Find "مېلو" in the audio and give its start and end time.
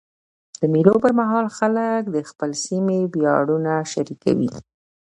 0.73-0.95